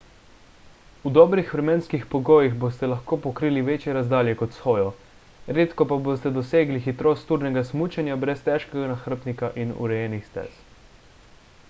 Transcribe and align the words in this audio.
v 1.01 1.09
dobrih 1.15 1.49
vremenskih 1.55 2.05
pogojih 2.13 2.53
boste 2.63 2.87
lahko 2.93 3.17
pokrili 3.25 3.63
večje 3.67 3.93
razdalje 3.99 4.33
kot 4.39 4.55
s 4.57 4.63
hojo– 4.63 4.87
redko 5.59 5.87
pa 5.91 5.97
boste 6.07 6.31
dosegli 6.39 6.81
hitrost 6.87 7.29
turnega 7.33 7.63
smučanja 7.69 8.15
brez 8.25 8.43
težkega 8.49 8.87
nahrbtnika 8.93 9.51
in 9.65 9.77
urejenih 9.87 10.25
stez 10.31 10.57